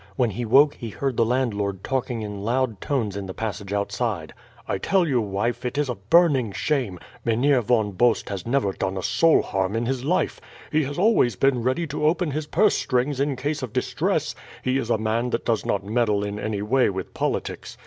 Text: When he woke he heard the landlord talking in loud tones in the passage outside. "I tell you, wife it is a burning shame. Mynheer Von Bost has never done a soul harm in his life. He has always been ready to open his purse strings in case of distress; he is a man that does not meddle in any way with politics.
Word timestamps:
When 0.15 0.31
he 0.31 0.45
woke 0.45 0.73
he 0.73 0.89
heard 0.89 1.15
the 1.15 1.23
landlord 1.25 1.83
talking 1.83 2.23
in 2.23 2.41
loud 2.43 2.81
tones 2.81 3.15
in 3.15 3.27
the 3.27 3.35
passage 3.35 3.71
outside. 3.71 4.33
"I 4.67 4.79
tell 4.79 5.07
you, 5.07 5.21
wife 5.21 5.63
it 5.63 5.77
is 5.77 5.89
a 5.89 5.93
burning 5.93 6.53
shame. 6.53 6.97
Mynheer 7.23 7.61
Von 7.61 7.91
Bost 7.91 8.29
has 8.29 8.43
never 8.47 8.73
done 8.73 8.97
a 8.97 9.03
soul 9.03 9.43
harm 9.43 9.75
in 9.75 9.85
his 9.85 10.03
life. 10.03 10.41
He 10.71 10.85
has 10.85 10.97
always 10.97 11.35
been 11.35 11.61
ready 11.61 11.85
to 11.85 12.03
open 12.07 12.31
his 12.31 12.47
purse 12.47 12.73
strings 12.75 13.19
in 13.19 13.35
case 13.35 13.61
of 13.61 13.73
distress; 13.73 14.33
he 14.63 14.79
is 14.79 14.89
a 14.89 14.97
man 14.97 15.29
that 15.29 15.45
does 15.45 15.67
not 15.67 15.85
meddle 15.85 16.23
in 16.23 16.39
any 16.39 16.63
way 16.63 16.89
with 16.89 17.13
politics. 17.13 17.77